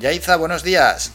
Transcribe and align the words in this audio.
Yaiza, 0.00 0.36
buenos 0.36 0.64
días. 0.64 1.14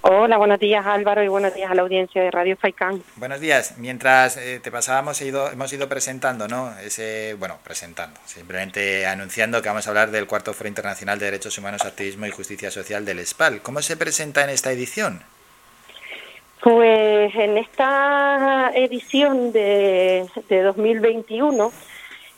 Hola, 0.00 0.36
buenos 0.36 0.58
días 0.58 0.84
Álvaro 0.84 1.22
y 1.22 1.28
buenos 1.28 1.54
días 1.54 1.70
a 1.70 1.74
la 1.76 1.82
audiencia 1.82 2.20
de 2.20 2.32
Radio 2.32 2.56
Faicán. 2.56 3.00
Buenos 3.14 3.38
días. 3.38 3.78
Mientras 3.78 4.36
eh, 4.36 4.58
te 4.60 4.72
pasábamos, 4.72 5.22
ido, 5.22 5.48
hemos 5.52 5.72
ido 5.72 5.88
presentando, 5.88 6.48
¿no? 6.48 6.76
Ese, 6.80 7.36
bueno, 7.38 7.58
presentando, 7.62 8.18
simplemente 8.24 9.06
anunciando 9.06 9.62
que 9.62 9.68
vamos 9.68 9.86
a 9.86 9.90
hablar 9.90 10.10
del 10.10 10.26
cuarto 10.26 10.52
Foro 10.52 10.66
Internacional 10.68 11.20
de 11.20 11.26
Derechos 11.26 11.56
Humanos, 11.58 11.84
Activismo 11.84 12.26
y 12.26 12.30
Justicia 12.30 12.72
Social 12.72 13.04
del 13.04 13.24
SPAL. 13.24 13.62
¿Cómo 13.62 13.80
se 13.82 13.96
presenta 13.96 14.42
en 14.42 14.50
esta 14.50 14.72
edición? 14.72 15.22
Pues 16.60 17.32
en 17.36 17.56
esta 17.56 18.72
edición 18.74 19.52
de, 19.52 20.26
de 20.48 20.62
2021 20.62 21.72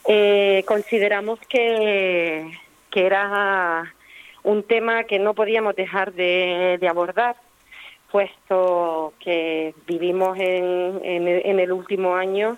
eh, 0.09 0.63
consideramos 0.67 1.39
que, 1.49 2.53
que 2.91 3.07
era 3.07 3.94
un 4.45 4.63
tema 4.63 5.05
que 5.05 5.19
no 5.19 5.35
podíamos 5.35 5.75
dejar 5.75 6.13
de, 6.13 6.79
de 6.81 6.89
abordar 6.89 7.37
puesto 8.15 9.15
que 9.19 9.75
vivimos 9.89 10.39
en, 10.39 11.01
en, 11.03 11.59
el 11.59 11.73
último 11.73 12.15
año 12.15 12.57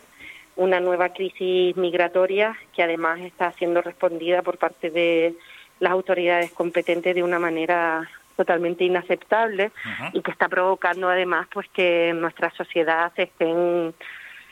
una 0.56 0.80
nueva 0.80 1.14
crisis 1.14 1.74
migratoria 1.76 2.54
que 2.74 2.82
además 2.82 3.20
está 3.20 3.52
siendo 3.52 3.80
respondida 3.80 4.42
por 4.42 4.58
parte 4.58 4.90
de 4.90 5.34
las 5.80 5.92
autoridades 5.92 6.52
competentes 6.52 7.14
de 7.14 7.22
una 7.22 7.38
manera 7.38 8.06
totalmente 8.36 8.84
inaceptable 8.84 9.70
y 10.12 10.20
que 10.20 10.30
está 10.30 10.46
provocando 10.48 11.08
además 11.08 11.46
pues 11.50 11.66
que 11.70 12.10
en 12.10 12.20
nuestra 12.20 12.50
sociedad 12.50 13.10
se 13.16 13.22
estén 13.22 13.94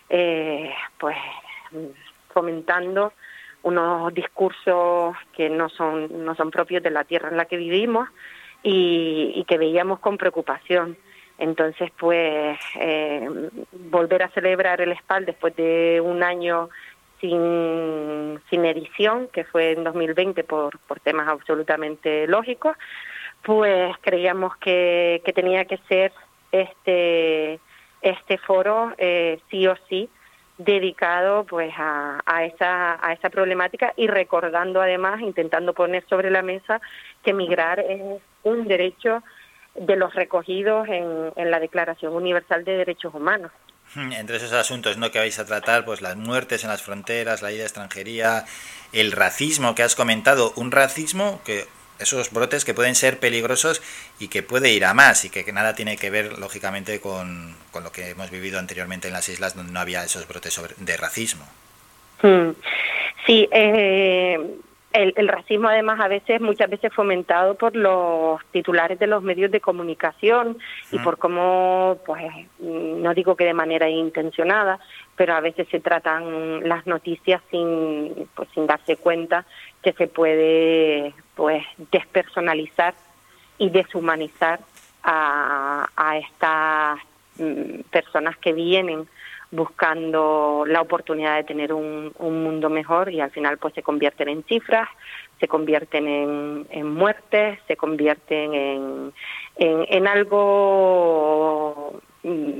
eh, 0.09 0.73
pues 0.96 1.16
fomentando 2.32 3.12
unos 3.64 4.12
discursos 4.14 5.16
que 5.36 5.48
no 5.50 5.68
son 5.68 6.24
no 6.24 6.34
son 6.34 6.50
propios 6.50 6.82
de 6.82 6.91
la 6.91 7.04
tierra 7.04 7.30
en 7.30 7.36
la 7.36 7.46
que 7.46 7.56
vivimos 7.56 8.09
y, 8.62 9.45
que 9.46 9.59
veíamos 9.59 9.98
con 9.98 10.16
preocupación. 10.16 10.96
Entonces, 11.37 11.90
pues, 11.98 12.59
eh, 12.80 13.29
volver 13.90 14.23
a 14.23 14.30
celebrar 14.30 14.80
el 14.80 14.96
SPAL 14.96 15.26
después 15.26 15.54
de 15.56 16.01
un 16.01 16.23
año 16.23 16.71
sin, 17.21 18.40
sin 18.48 18.65
edición, 18.65 19.29
que 19.32 19.45
fue 19.45 19.73
en 19.73 19.84
2020 19.84 20.45
por, 20.45 20.78
por 20.80 21.01
temas 21.01 21.28
absolutamente 21.28 22.26
lógicos, 22.26 22.76
pues 23.43 23.95
creíamos 24.01 24.56
que, 24.56 25.21
que 25.24 25.32
tenía 25.32 25.66
que 25.66 25.78
ser 25.88 26.12
este, 26.52 27.60
este 28.01 28.38
foro 28.38 28.93
eh, 28.96 29.40
sí 29.51 29.66
o 29.66 29.76
sí 29.88 30.09
dedicado 30.59 31.45
pues 31.45 31.73
a, 31.77 32.21
a, 32.24 32.45
esa, 32.45 32.99
a 33.05 33.13
esa 33.13 33.30
problemática 33.30 33.93
y 33.97 34.07
recordando 34.07 34.80
además, 34.80 35.21
intentando 35.21 35.74
poner 35.74 36.05
sobre 36.09 36.30
la 36.30 36.43
mesa 36.43 36.80
que 37.23 37.33
migrar 37.33 37.80
es 37.80 38.01
un 38.45 38.66
derecho 38.66 39.23
de 39.74 39.96
los 39.96 40.15
recogidos 40.15 40.88
en, 40.88 41.33
en 41.37 41.51
la 41.51 41.59
Declaración 41.59 42.15
Universal 42.15 42.65
de 42.65 42.77
Derechos 42.77 43.15
Humanos. 43.15 43.51
Hmm, 43.95 44.13
entre 44.13 44.37
esos 44.37 44.52
asuntos 44.52 44.96
¿no? 44.96 45.11
que 45.11 45.19
vais 45.19 45.38
a 45.38 45.45
tratar, 45.45 45.85
pues 45.85 46.01
las 46.01 46.16
muertes 46.16 46.65
en 46.65 46.71
las 46.71 46.83
fronteras, 46.83 47.43
la 47.43 47.51
ida 47.51 47.61
de 47.61 47.65
extranjería, 47.65 48.45
el 48.93 49.13
racismo 49.13 49.74
que 49.74 49.83
has 49.83 49.95
comentado, 49.95 50.52
un 50.57 50.71
racismo 50.71 51.41
que 51.45 51.66
esos 51.98 52.32
brotes 52.32 52.64
que 52.64 52.74
pueden 52.74 52.95
ser 52.95 53.18
peligrosos 53.18 53.82
y 54.18 54.28
que 54.28 54.42
puede 54.42 54.73
ir 54.73 54.84
a 54.84 54.95
más 54.95 55.24
y 55.24 55.30
que 55.30 55.50
nada 55.52 55.74
tiene 55.74 55.96
que 55.96 56.10
ver 56.10 56.38
lógicamente 56.38 57.00
con, 57.00 57.54
con 57.70 57.84
lo 57.84 57.92
que 57.92 58.10
hemos 58.10 58.30
vivido 58.30 58.59
anteriormente 58.59 59.09
en 59.09 59.14
las 59.14 59.28
islas 59.28 59.54
donde 59.54 59.73
no 59.73 59.80
había 59.80 60.04
esos 60.04 60.26
brotes 60.26 60.60
de 60.78 60.96
racismo. 60.96 61.45
Hmm. 62.22 62.50
Sí, 63.26 63.48
eh, 63.50 64.38
el, 64.94 65.28
racismo 65.28 65.69
además 65.69 65.98
a 66.00 66.09
veces, 66.09 66.41
muchas 66.41 66.70
veces 66.70 66.92
fomentado 66.92 67.56
por 67.56 67.75
los 67.75 68.41
titulares 68.53 68.98
de 68.98 69.09
los 69.09 69.22
medios 69.22 69.50
de 69.50 69.60
comunicación 69.60 70.56
y 70.92 70.98
por 71.00 71.19
cómo, 71.19 71.98
pues, 72.06 72.22
no 72.60 73.12
digo 73.12 73.34
que 73.34 73.44
de 73.44 73.54
manera 73.54 73.88
intencionada, 73.88 74.78
pero 75.16 75.34
a 75.34 75.41
veces 75.41 75.66
se 75.70 75.81
tratan 75.81 76.69
las 76.69 76.87
noticias 76.87 77.43
sin, 77.50 78.28
pues, 78.34 78.49
sin 78.54 78.66
darse 78.66 78.97
cuenta 78.97 79.44
que 79.83 79.93
se 79.93 80.06
puede, 80.06 81.12
pues, 81.34 81.65
despersonalizar 81.91 82.95
y 83.59 83.71
deshumanizar 83.71 84.61
a, 85.03 85.89
a 85.97 86.19
estas 86.19 86.99
mm, 87.39 87.81
personas 87.91 88.37
que 88.39 88.53
vienen 88.53 89.06
buscando 89.55 90.65
la 90.67 90.81
oportunidad 90.81 91.37
de 91.37 91.45
tener 91.45 91.72
un, 91.72 92.12
un, 92.19 92.43
mundo 92.43 92.69
mejor 92.69 93.12
y 93.12 93.21
al 93.21 93.31
final 93.31 93.59
pues 93.59 93.75
se 93.75 93.83
convierten 93.83 94.28
en 94.28 94.43
cifras, 94.45 94.89
se 95.39 95.47
convierten 95.47 96.09
en, 96.71 96.93
muertes, 96.93 97.61
se 97.69 97.77
convierten 97.77 98.55
en, 98.55 99.12
en, 99.56 99.87
en 99.89 100.06
algo 100.09 102.01
mm, 102.25 102.51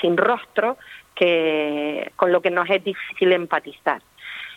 sin 0.00 0.16
rostro 0.16 0.78
que 1.14 2.10
con 2.16 2.32
lo 2.32 2.40
que 2.40 2.50
nos 2.50 2.68
es 2.70 2.82
difícil 2.82 3.32
empatizar. 3.32 4.00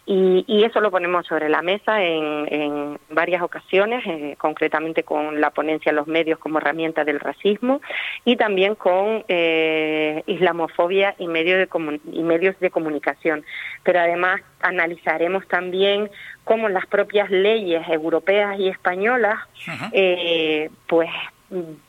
Y, 0.06 0.44
y, 0.47 0.66
eso 0.66 0.81
lo 0.81 0.91
ponemos 0.91 1.25
sobre 1.25 1.47
la 1.47 1.62
mesa 1.62 2.03
en, 2.03 2.47
en 2.52 3.00
varias 3.09 3.41
ocasiones, 3.41 4.03
eh, 4.06 4.36
concretamente 4.38 5.03
con 5.03 5.40
la 5.40 5.52
ponencia 5.52 5.94
de 5.94 5.96
los 5.96 6.08
medios 6.08 6.40
como 6.40 6.58
herramienta 6.58 7.06
del 7.06 7.22
racismo 7.22 7.80
y 8.25 8.36
también 8.36 8.75
con 8.75 9.24
eh, 9.30 10.22
islamofobia 10.28 11.16
y, 11.19 11.28
medio 11.28 11.58
de 11.58 11.69
y 12.12 12.22
medios 12.22 12.59
de 12.59 12.69
comunicación. 12.69 13.46
Pero 13.84 14.02
además 14.02 14.42
analizaremos 14.59 15.47
también 15.47 16.09
cómo 16.44 16.68
las 16.68 16.86
propias 16.86 17.31
leyes 17.31 17.88
europeas 17.88 18.59
y 18.59 18.68
españolas 18.68 19.40
eh, 19.94 20.69
pues 20.88 21.09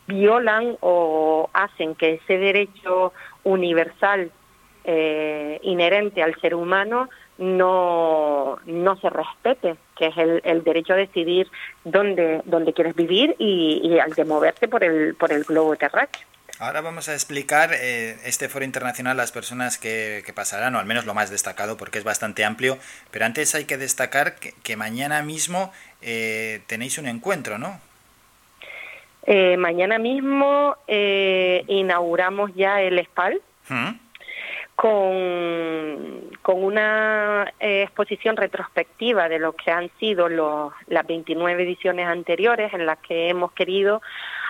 violan 0.07 0.77
o 0.81 1.49
hacen 1.53 1.95
que 1.95 2.15
ese 2.15 2.39
derecho 2.39 3.13
universal 3.43 4.31
eh, 4.85 5.59
inherente 5.63 6.23
al 6.23 6.39
ser 6.41 6.55
humano 6.55 7.09
no, 7.39 8.59
no 8.67 8.97
se 8.97 9.11
respete, 9.11 9.77
que 9.97 10.07
es 10.07 10.17
el, 10.17 10.41
el 10.45 10.63
derecho 10.63 10.93
a 10.93 10.97
decidir 10.97 11.51
dónde, 11.85 12.43
dónde 12.45 12.73
quieres 12.73 12.95
vivir 12.95 13.35
y, 13.39 13.81
y, 13.83 13.99
al 13.99 14.13
de 14.13 14.25
moverte 14.25 14.69
por 14.69 14.85
el, 14.85 15.15
por 15.15 15.33
el 15.33 15.45
globo 15.45 15.77
terráqueo. 15.77 16.23
Ahora 16.61 16.81
vamos 16.83 17.09
a 17.09 17.15
explicar 17.15 17.71
eh, 17.75 18.17
este 18.25 18.49
foro 18.49 18.65
internacional 18.65 19.17
las 19.17 19.33
personas 19.33 19.77
que, 19.77 20.23
que, 20.25 20.33
pasarán, 20.33 20.77
o 20.77 20.79
al 20.79 20.87
menos 20.87 21.05
lo 21.05 21.13
más 21.13 21.29
destacado, 21.29 21.77
porque 21.77 21.99
es 21.99 22.05
bastante 22.05 22.45
amplio. 22.45 22.79
Pero 23.11 23.25
antes 23.25 23.57
hay 23.57 23.65
que 23.65 23.77
destacar 23.77 24.37
que, 24.37 24.55
que 24.63 24.77
mañana 24.77 25.23
mismo 25.23 25.73
eh, 26.01 26.63
tenéis 26.69 26.99
un 26.99 27.09
encuentro, 27.09 27.59
¿no? 27.59 27.81
Eh, 29.27 29.57
mañana 29.57 29.99
mismo 29.99 30.77
eh, 30.87 31.65
inauguramos 31.67 32.55
ya 32.55 32.81
el 32.83 33.05
SPAL. 33.05 33.41
¿Mm? 33.69 34.05
con, 34.77 36.34
con 36.45 36.63
una 36.63 37.51
eh, 37.59 37.85
exposición 37.85 38.37
retrospectiva 38.37 39.31
de 39.31 39.39
lo 39.39 39.55
que 39.55 39.71
han 39.71 39.91
sido 39.99 40.29
los, 40.29 40.75
las 40.89 41.07
29 41.07 41.63
ediciones 41.63 42.07
anteriores 42.07 42.75
en 42.75 42.85
las 42.85 42.99
que 42.99 43.31
hemos 43.31 43.53
querido 43.53 44.03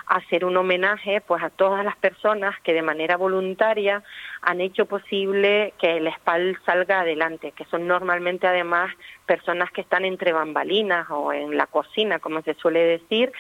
hacer 0.08 0.44
un 0.44 0.56
homenaje 0.56 1.20
pues 1.20 1.40
a 1.44 1.50
todas 1.50 1.84
las 1.84 1.96
personas 1.96 2.58
que 2.64 2.72
de 2.72 2.82
manera 2.82 3.16
voluntaria 3.16 4.02
han 4.42 4.60
hecho 4.60 4.86
posible 4.86 5.72
que 5.78 5.98
el 5.98 6.12
SPAL 6.12 6.58
salga 6.66 7.02
adelante, 7.02 7.52
que 7.52 7.64
son 7.66 7.86
normalmente 7.86 8.48
además 8.48 8.90
personas 9.24 9.70
que 9.70 9.82
están 9.82 10.04
entre 10.04 10.32
bambalinas 10.32 11.06
o 11.10 11.32
en 11.32 11.56
la 11.56 11.68
cocina, 11.68 12.18
como 12.18 12.42
se 12.42 12.54
suele 12.54 12.80
decir, 12.80 13.30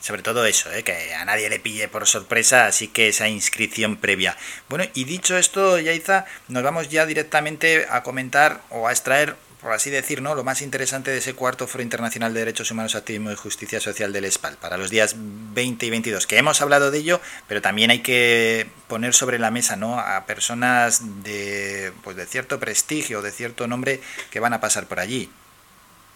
Sobre 0.00 0.22
todo 0.22 0.44
eso, 0.44 0.72
¿eh? 0.72 0.82
que 0.82 1.14
a 1.14 1.24
nadie 1.24 1.48
le 1.50 1.60
pille 1.60 1.86
por 1.86 2.08
sorpresa, 2.08 2.66
así 2.66 2.88
que 2.88 3.06
esa 3.08 3.28
inscripción 3.28 3.96
previa. 3.96 4.36
Bueno, 4.68 4.86
y 4.94 5.04
dicho 5.04 5.36
esto, 5.36 5.78
Yaiza, 5.78 6.24
nos 6.48 6.64
vamos 6.64 6.88
ya 6.88 7.06
directamente 7.06 7.86
a 7.88 8.02
comentar 8.02 8.60
o 8.70 8.88
a 8.88 8.92
extraer 8.92 9.36
por 9.60 9.72
así 9.72 9.90
decir, 9.90 10.22
¿no? 10.22 10.34
lo 10.34 10.44
más 10.44 10.62
interesante 10.62 11.10
de 11.10 11.18
ese 11.18 11.34
cuarto 11.34 11.66
Foro 11.66 11.82
Internacional 11.82 12.32
de 12.32 12.40
Derechos 12.40 12.70
Humanos, 12.70 12.94
Activismo 12.94 13.30
y 13.30 13.34
Justicia 13.34 13.80
Social 13.80 14.12
del 14.12 14.24
ESPAL 14.24 14.56
para 14.60 14.76
los 14.76 14.90
días 14.90 15.16
20 15.18 15.86
y 15.86 15.90
22, 15.90 16.26
que 16.26 16.38
hemos 16.38 16.60
hablado 16.62 16.90
de 16.90 16.98
ello, 16.98 17.20
pero 17.46 17.60
también 17.60 17.90
hay 17.90 18.00
que 18.00 18.66
poner 18.88 19.12
sobre 19.12 19.38
la 19.38 19.50
mesa 19.50 19.76
¿no? 19.76 19.98
a 19.98 20.24
personas 20.26 21.22
de, 21.22 21.92
pues 22.02 22.16
de 22.16 22.26
cierto 22.26 22.58
prestigio, 22.58 23.22
de 23.22 23.30
cierto 23.30 23.66
nombre 23.66 24.00
que 24.30 24.40
van 24.40 24.52
a 24.52 24.60
pasar 24.60 24.86
por 24.86 25.00
allí. 25.00 25.28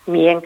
Bien, 0.07 0.43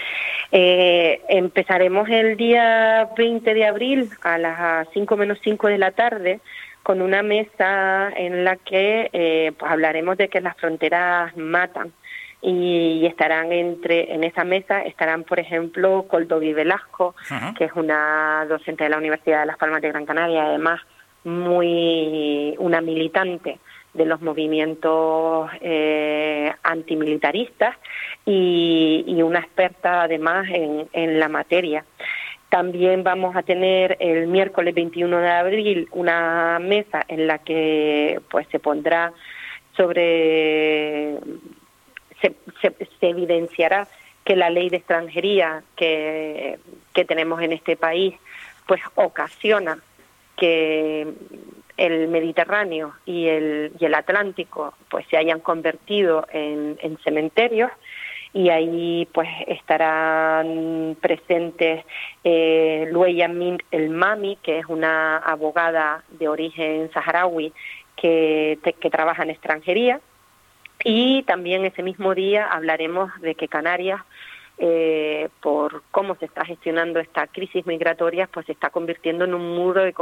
eh, 0.52 1.20
empezaremos 1.28 2.08
el 2.08 2.36
día 2.36 3.08
20 3.16 3.54
de 3.54 3.66
abril 3.66 4.10
a 4.22 4.38
las 4.38 4.88
5 4.92 5.16
menos 5.16 5.38
5 5.42 5.68
de 5.68 5.78
la 5.78 5.90
tarde 5.90 6.40
con 6.82 7.02
una 7.02 7.22
mesa 7.22 8.10
en 8.16 8.44
la 8.44 8.56
que 8.56 9.10
eh, 9.12 9.52
pues 9.58 9.70
hablaremos 9.70 10.16
de 10.16 10.28
que 10.28 10.40
las 10.40 10.56
fronteras 10.56 11.36
matan 11.36 11.92
y, 12.40 13.04
estarán 13.06 13.52
entre 13.52 14.12
en 14.14 14.24
esa 14.24 14.44
mesa 14.44 14.82
estarán 14.82 15.24
por 15.24 15.40
ejemplo 15.40 16.06
Coldovi 16.08 16.52
Velasco 16.52 17.14
que 17.56 17.64
es 17.64 17.72
una 17.74 18.46
docente 18.48 18.84
de 18.84 18.90
la 18.90 18.98
Universidad 18.98 19.40
de 19.40 19.46
Las 19.46 19.56
Palmas 19.56 19.82
de 19.82 19.88
Gran 19.88 20.06
Canaria 20.06 20.44
además 20.44 20.80
muy 21.24 22.54
una 22.58 22.80
militante 22.80 23.58
de 23.94 24.06
los 24.06 24.20
movimientos 24.20 25.50
eh, 25.60 26.52
antimilitaristas 26.62 27.76
y, 28.24 29.04
y, 29.06 29.22
una 29.22 29.40
experta 29.40 30.02
además 30.02 30.46
en, 30.50 30.88
en 30.92 31.18
la 31.18 31.28
materia. 31.28 31.84
También 32.48 33.02
vamos 33.02 33.34
a 33.36 33.42
tener 33.42 33.96
el 34.00 34.26
miércoles 34.28 34.74
21 34.74 35.18
de 35.18 35.30
abril 35.30 35.88
una 35.92 36.58
mesa 36.60 37.04
en 37.08 37.26
la 37.26 37.38
que 37.38 38.20
pues 38.30 38.46
se 38.50 38.58
pondrá 38.58 39.12
sobre 39.76 41.18
se, 42.20 42.34
se, 42.60 42.74
evidenciará 43.08 43.86
que 44.24 44.36
la 44.36 44.50
ley 44.50 44.68
de 44.68 44.78
extranjería 44.78 45.62
que, 45.76 46.58
que 46.92 47.04
tenemos 47.04 47.40
en 47.42 47.52
este 47.52 47.76
país 47.76 48.14
pues 48.66 48.80
ocasiona 48.96 49.78
que 50.36 51.06
el 51.76 52.08
Mediterráneo 52.08 52.94
y 53.06 53.28
el, 53.28 53.72
y 53.78 53.84
el 53.84 53.94
Atlántico 53.94 54.74
pues 54.90 55.06
se 55.08 55.16
hayan 55.16 55.40
convertido 55.40 56.26
en, 56.32 56.78
en 56.82 56.98
cementerios 56.98 57.70
y 58.32 58.50
ahí 58.50 59.08
pues 59.12 59.28
estarán 59.46 60.96
presentes 61.00 61.84
eh, 62.24 62.90
El 63.70 63.90
Mami, 63.90 64.36
que 64.42 64.58
es 64.58 64.66
una 64.66 65.18
abogada 65.18 66.04
de 66.10 66.28
origen 66.28 66.90
saharaui 66.92 67.52
que, 67.96 68.58
que 68.80 68.90
trabaja 68.90 69.22
en 69.22 69.30
extranjería. 69.30 70.00
Y 70.84 71.22
también 71.24 71.64
ese 71.64 71.82
mismo 71.82 72.14
día 72.14 72.46
hablaremos 72.46 73.10
de 73.20 73.34
que 73.34 73.48
Canarias 73.48 74.00
eh, 74.60 75.28
por 75.40 75.84
cómo 75.92 76.16
se 76.16 76.24
está 76.24 76.44
gestionando 76.44 76.98
esta 76.98 77.28
crisis 77.28 77.64
migratoria, 77.64 78.26
pues 78.26 78.44
se 78.46 78.52
está 78.52 78.70
convirtiendo 78.70 79.24
en 79.24 79.32
un 79.34 79.54
muro 79.54 79.84
de, 79.84 79.94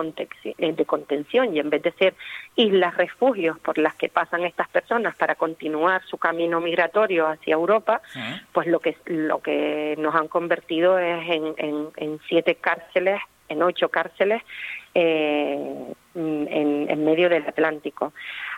eh, 0.45 0.73
de 0.73 0.85
contención. 0.87 1.55
Y 1.55 1.61
en 1.61 1.69
vez 1.69 1.83
de 1.83 1.93
ser 1.93 2.15
islas 2.55 2.97
refugios 2.97 3.59
por 3.59 3.77
las 3.77 3.95
que 3.97 4.09
pasan 4.09 4.45
estas 4.45 4.69
personas 4.71 5.15
para 5.17 5.35
continuar 5.35 6.03
su 6.07 6.17
camino 6.17 6.63
migratorio 6.63 7.27
hacia 7.29 7.53
Europa, 7.53 8.01
pues 8.53 8.67
lo 8.67 8.81
que 8.81 8.97
lo 9.05 9.41
que 9.43 9.95
nos 9.99 10.15
han 10.15 10.29
convertido 10.29 10.99
es 10.99 11.29
en, 11.29 11.55
en, 11.59 11.89
en 11.97 12.21
siete 12.27 12.55
cárceles, 12.55 13.21
en 13.51 13.63
ocho 13.63 13.91
cárceles 13.91 14.43
eh, 14.99 15.93
en, 16.15 16.87
en 16.89 17.05
medio 17.05 17.29
del 17.29 17.47
Atlántico. 17.47 18.15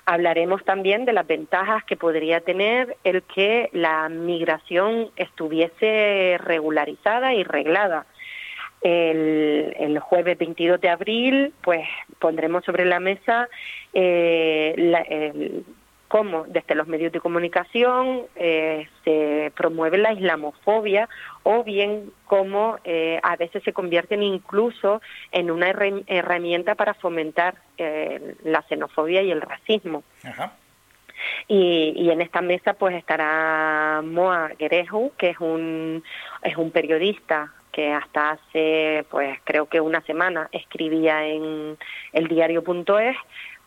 Hablaremos 0.07 0.65
también 0.65 1.05
de 1.05 1.13
las 1.13 1.27
ventajas 1.27 1.83
que 1.85 1.97
podría 1.97 2.41
tener 2.41 2.97
el 3.03 3.23
que 3.25 3.69
la 3.73 4.09
migración 4.09 5.11
estuviese 5.17 6.39
regularizada 6.39 7.35
y 7.35 7.43
reglada. 7.43 8.07
El, 8.81 9.99
jueves 10.01 10.39
22 10.39 10.81
de 10.81 10.89
abril, 10.89 11.53
pues 11.63 11.87
pondremos 12.21 12.65
sobre 12.65 12.85
la 12.85 13.01
mesa 13.01 13.49
eh, 13.93 14.75
la, 14.79 15.01
el, 15.01 15.65
cómo 16.09 16.45
desde 16.49 16.75
los 16.75 16.89
medios 16.89 17.13
de 17.13 17.21
comunicación 17.21 18.23
eh, 18.35 18.89
se 19.05 19.53
promueve 19.55 19.99
la 19.99 20.13
islamofobia 20.13 21.09
o 21.43 21.63
bien 21.63 22.11
cómo 22.27 22.79
eh, 22.85 23.21
a 23.23 23.37
veces 23.37 23.63
se 23.63 23.73
convierten 23.73 24.23
incluso 24.23 25.01
en 25.31 25.51
una 25.51 25.69
herramienta 25.69 26.75
para 26.75 26.95
fomentar 26.95 27.57
eh, 27.77 28.35
la 28.43 28.63
xenofobia 28.63 29.23
y 29.23 29.31
el 29.31 29.43
racismo. 29.43 30.03
Y, 31.49 31.93
y, 31.97 32.11
en 32.11 32.21
esta 32.21 32.41
mesa 32.41 32.75
pues 32.75 32.95
estará 32.95 34.03
Moa 34.05 34.51
Gereju, 34.57 35.13
que 35.19 35.31
es 35.31 35.41
un, 35.41 36.05
es 36.43 36.57
un 36.57 36.71
periodista 36.71 37.53
que 37.73 37.93
hasta 37.93 38.31
hace 38.31 39.05
pues 39.11 39.39
creo 39.45 39.67
que 39.67 39.81
una 39.81 40.01
semana 40.03 40.49
escribía 40.53 41.27
en 41.27 41.77
el 42.13 42.29
diario.es 42.29 43.17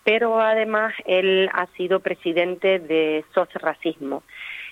pero 0.03 0.39
además 0.39 0.93
él 1.05 1.49
ha 1.53 1.67
sido 1.77 1.99
presidente 1.99 2.79
de 2.79 3.23
SOS 3.33 3.53
Racismo. 3.55 4.23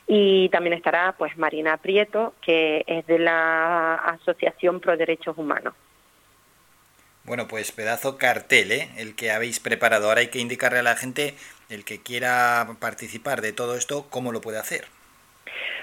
Y 0.08 0.50
también 0.50 0.74
estará 0.74 1.14
pues 1.18 1.38
Marina 1.38 1.78
Prieto, 1.78 2.34
que 2.42 2.84
es 2.88 3.06
de 3.06 3.20
la 3.20 3.96
Asociación 3.96 4.80
Pro 4.80 4.98
Derechos 4.98 5.38
Humanos. 5.38 5.76
Bueno, 7.26 7.48
pues 7.48 7.72
pedazo 7.72 8.18
cartel, 8.18 8.72
¿eh? 8.72 8.90
el 8.98 9.16
que 9.16 9.30
habéis 9.30 9.60
preparado. 9.60 10.08
Ahora 10.08 10.22
hay 10.22 10.30
que 10.30 10.40
indicarle 10.40 10.80
a 10.80 10.84
la 10.84 10.96
gente, 10.96 11.36
el 11.70 11.86
que 11.86 12.02
quiera 12.02 12.68
participar 12.80 13.42
de 13.42 13.54
todo 13.54 13.76
esto, 13.76 14.08
cómo 14.10 14.32
lo 14.32 14.42
puede 14.42 14.58
hacer. 14.58 14.88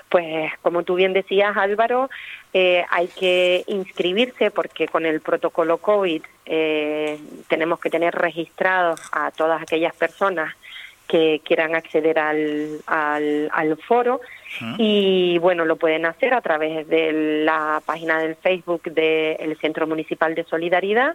Pues 0.09 0.53
como 0.63 0.85
tú 0.85 0.95
bien 0.95 1.13
decías 1.13 1.57
Álvaro, 1.57 2.09
eh, 2.53 2.85
hay 2.91 3.09
que 3.09 3.65
inscribirse 3.67 4.51
porque 4.51 4.87
con 4.87 5.05
el 5.05 5.21
protocolo 5.21 5.79
COVID 5.79 6.23
eh, 6.47 7.19
tenemos 7.49 7.81
que 7.81 7.91
tener 7.91 8.15
registrados 8.15 9.01
a 9.13 9.31
todas 9.33 9.61
aquellas 9.61 9.95
personas 9.95 10.55
que 11.09 11.41
quieran 11.45 11.75
acceder 11.77 12.19
al, 12.19 12.81
al, 12.87 13.77
foro. 13.87 14.21
Y 14.79 15.39
bueno, 15.39 15.65
lo 15.65 15.77
pueden 15.77 16.07
hacer 16.07 16.35
a 16.35 16.41
través 16.41 16.89
de 16.89 17.45
la 17.45 17.81
página 17.85 18.19
del 18.19 18.37
Facebook 18.37 18.83
del 18.85 19.57
Centro 19.59 19.87
Municipal 19.87 20.35
de 20.35 20.45
Solidaridad 20.45 21.15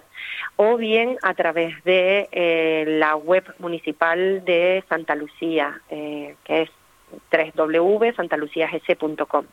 o 0.58 0.78
bien 0.78 1.18
a 1.24 1.34
través 1.34 1.84
de 1.84 2.30
eh, 2.32 2.86
la 2.88 3.16
web 3.16 3.44
municipal 3.60 4.46
de 4.46 4.84
Santa 4.88 5.16
Lucía, 5.16 5.82
que 5.90 6.36
es 6.48 6.70
www.santaluciags.com. 7.56 9.46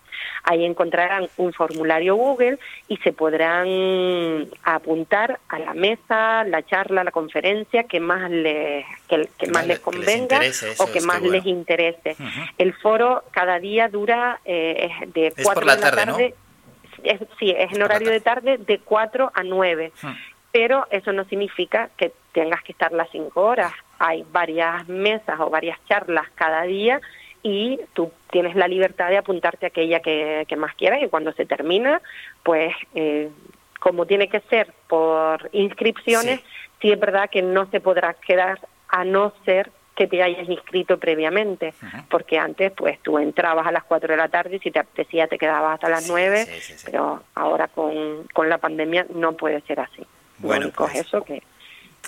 Ahí 0.44 0.64
encontrarán 0.64 1.28
un 1.36 1.52
formulario 1.52 2.14
Google 2.16 2.58
y 2.88 2.96
se 2.98 3.12
podrán 3.12 4.48
apuntar 4.62 5.40
a 5.48 5.58
la 5.58 5.74
mesa, 5.74 6.44
la 6.44 6.62
charla, 6.64 7.04
la 7.04 7.10
conferencia 7.10 7.84
que 7.84 8.00
más 8.00 8.30
les, 8.30 8.84
que, 9.08 9.28
más 9.50 9.66
les 9.66 9.80
convenga 9.80 10.40
o 10.78 10.86
que 10.90 11.00
más 11.00 11.22
les 11.22 11.44
interese. 11.46 12.16
El 12.56 12.72
foro 12.74 13.24
cada 13.30 13.58
día 13.58 13.88
dura 13.88 14.40
eh, 14.44 14.90
de 15.08 15.32
4 15.42 15.60
de 15.60 15.66
la 15.66 15.76
tarde. 15.90 16.34
sí, 17.38 17.50
es 17.56 17.72
en 17.72 17.82
horario 17.82 18.10
de 18.10 18.20
tarde 18.20 18.58
de 18.58 18.78
4 18.78 19.32
a 19.34 19.42
9. 19.42 19.92
Pero 20.50 20.86
eso 20.90 21.12
no 21.12 21.24
significa 21.24 21.90
que 21.96 22.12
tengas 22.32 22.62
que 22.62 22.72
estar 22.72 22.92
las 22.92 23.10
5 23.10 23.40
horas. 23.40 23.72
Hay 23.98 24.24
varias 24.32 24.88
mesas 24.88 25.38
o 25.40 25.50
varias 25.50 25.78
charlas 25.86 26.26
cada 26.34 26.62
día 26.62 27.00
y 27.42 27.80
tú 27.94 28.10
tienes 28.30 28.56
la 28.56 28.68
libertad 28.68 29.08
de 29.08 29.18
apuntarte 29.18 29.66
a 29.66 29.68
aquella 29.68 30.00
que, 30.00 30.46
más 30.56 30.74
quieras 30.74 31.00
y 31.02 31.08
cuando 31.08 31.32
se 31.32 31.46
termina, 31.46 32.00
pues 32.42 32.74
eh, 32.94 33.30
como 33.78 34.06
tiene 34.06 34.28
que 34.28 34.40
ser 34.40 34.72
por 34.88 35.48
inscripciones, 35.52 36.40
sí. 36.80 36.90
es 36.90 37.00
verdad 37.00 37.30
que 37.30 37.42
no 37.42 37.66
se 37.70 37.80
podrá 37.80 38.14
quedar 38.14 38.60
a 38.88 39.04
no 39.04 39.32
ser 39.44 39.70
que 39.94 40.06
te 40.06 40.22
hayas 40.22 40.48
inscrito 40.48 40.98
previamente, 40.98 41.74
porque 42.08 42.38
antes 42.38 42.70
pues 42.70 43.00
tú 43.00 43.18
entrabas 43.18 43.66
a 43.66 43.72
las 43.72 43.82
4 43.82 44.08
de 44.12 44.16
la 44.16 44.28
tarde 44.28 44.56
y 44.56 44.58
si 44.60 44.70
te 44.70 44.78
apetecía 44.78 45.26
te 45.26 45.38
quedabas 45.38 45.74
hasta 45.74 45.88
las 45.88 46.08
nueve 46.08 46.44
9, 46.46 46.62
pero 46.84 47.24
ahora 47.34 47.66
con, 47.66 48.28
con 48.32 48.48
la 48.48 48.58
pandemia 48.58 49.06
no 49.12 49.32
puede 49.32 49.60
ser 49.62 49.80
así. 49.80 50.06
Bueno, 50.38 50.70
pues, 50.76 50.94
eso 50.94 51.24
que 51.24 51.42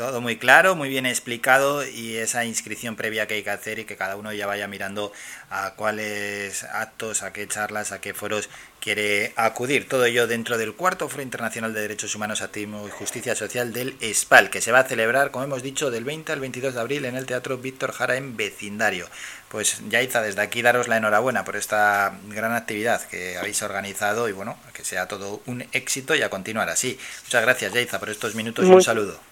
todo 0.00 0.22
muy 0.22 0.38
claro, 0.38 0.76
muy 0.76 0.88
bien 0.88 1.04
explicado 1.04 1.86
y 1.86 2.16
esa 2.16 2.46
inscripción 2.46 2.96
previa 2.96 3.26
que 3.26 3.34
hay 3.34 3.42
que 3.42 3.50
hacer 3.50 3.80
y 3.80 3.84
que 3.84 3.96
cada 3.96 4.16
uno 4.16 4.32
ya 4.32 4.46
vaya 4.46 4.66
mirando 4.66 5.12
a 5.50 5.74
cuáles 5.74 6.64
actos, 6.64 7.22
a 7.22 7.34
qué 7.34 7.46
charlas, 7.46 7.92
a 7.92 8.00
qué 8.00 8.14
foros 8.14 8.48
quiere 8.80 9.34
acudir. 9.36 9.86
Todo 9.86 10.06
ello 10.06 10.26
dentro 10.26 10.56
del 10.56 10.72
cuarto 10.72 11.06
Foro 11.10 11.22
Internacional 11.22 11.74
de 11.74 11.82
Derechos 11.82 12.14
Humanos, 12.14 12.40
Activismo 12.40 12.88
y 12.88 12.90
Justicia 12.90 13.34
Social 13.34 13.74
del 13.74 13.94
ESPAL, 14.00 14.48
que 14.48 14.62
se 14.62 14.72
va 14.72 14.78
a 14.78 14.84
celebrar, 14.84 15.32
como 15.32 15.44
hemos 15.44 15.62
dicho, 15.62 15.90
del 15.90 16.04
20 16.04 16.32
al 16.32 16.40
22 16.40 16.72
de 16.72 16.80
abril 16.80 17.04
en 17.04 17.16
el 17.16 17.26
Teatro 17.26 17.58
Víctor 17.58 17.92
Jara 17.92 18.16
en 18.16 18.38
Vecindario. 18.38 19.06
Pues 19.50 19.82
Yaiza, 19.90 20.22
desde 20.22 20.40
aquí 20.40 20.62
daros 20.62 20.88
la 20.88 20.96
enhorabuena 20.96 21.44
por 21.44 21.56
esta 21.56 22.14
gran 22.28 22.54
actividad 22.54 23.06
que 23.06 23.36
habéis 23.36 23.60
organizado 23.60 24.30
y 24.30 24.32
bueno, 24.32 24.58
que 24.72 24.82
sea 24.82 25.08
todo 25.08 25.42
un 25.44 25.66
éxito 25.72 26.14
y 26.14 26.22
a 26.22 26.30
continuar 26.30 26.70
así. 26.70 26.98
Muchas 27.24 27.42
gracias 27.42 27.74
Yaiza 27.74 28.00
por 28.00 28.08
estos 28.08 28.34
minutos 28.34 28.64
y 28.64 28.70
un 28.70 28.82
saludo. 28.82 29.29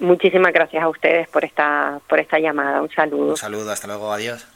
Muchísimas 0.00 0.52
gracias 0.52 0.82
a 0.82 0.88
ustedes 0.88 1.28
por 1.28 1.44
esta, 1.44 2.00
por 2.08 2.18
esta 2.18 2.38
llamada. 2.38 2.82
Un 2.82 2.90
saludo. 2.90 3.30
Un 3.30 3.36
saludo, 3.36 3.70
hasta 3.70 3.86
luego, 3.86 4.12
adiós. 4.12 4.46